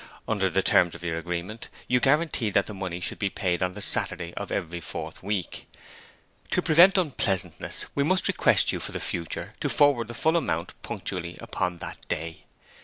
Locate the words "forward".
9.69-10.07